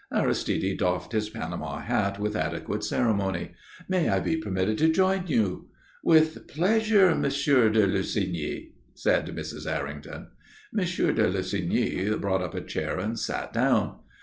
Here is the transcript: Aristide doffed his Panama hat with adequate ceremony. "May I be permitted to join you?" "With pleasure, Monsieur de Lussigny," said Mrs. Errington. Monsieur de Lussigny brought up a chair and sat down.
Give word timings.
Aristide 0.11 0.79
doffed 0.79 1.11
his 1.11 1.29
Panama 1.29 1.77
hat 1.81 2.17
with 2.17 2.35
adequate 2.35 2.83
ceremony. 2.83 3.53
"May 3.87 4.09
I 4.09 4.19
be 4.19 4.35
permitted 4.35 4.79
to 4.79 4.89
join 4.91 5.27
you?" 5.27 5.69
"With 6.03 6.47
pleasure, 6.47 7.13
Monsieur 7.13 7.69
de 7.69 7.85
Lussigny," 7.85 8.71
said 8.95 9.27
Mrs. 9.27 9.71
Errington. 9.71 10.29
Monsieur 10.73 11.11
de 11.13 11.29
Lussigny 11.29 12.09
brought 12.19 12.41
up 12.41 12.55
a 12.55 12.61
chair 12.61 12.97
and 12.97 13.19
sat 13.19 13.53
down. 13.53 13.97